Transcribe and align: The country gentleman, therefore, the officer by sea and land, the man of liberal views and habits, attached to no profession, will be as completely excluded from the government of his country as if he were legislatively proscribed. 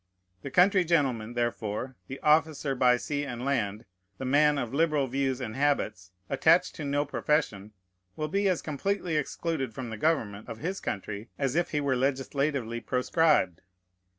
The 0.41 0.49
country 0.49 0.83
gentleman, 0.83 1.35
therefore, 1.35 1.95
the 2.07 2.19
officer 2.21 2.73
by 2.73 2.97
sea 2.97 3.23
and 3.23 3.45
land, 3.45 3.85
the 4.17 4.25
man 4.25 4.57
of 4.57 4.73
liberal 4.73 5.05
views 5.05 5.39
and 5.39 5.55
habits, 5.55 6.09
attached 6.27 6.73
to 6.77 6.83
no 6.83 7.05
profession, 7.05 7.71
will 8.15 8.27
be 8.27 8.49
as 8.49 8.63
completely 8.63 9.15
excluded 9.15 9.75
from 9.75 9.91
the 9.91 9.97
government 9.97 10.49
of 10.49 10.57
his 10.57 10.79
country 10.79 11.29
as 11.37 11.53
if 11.55 11.69
he 11.69 11.79
were 11.79 11.95
legislatively 11.95 12.79
proscribed. 12.81 13.61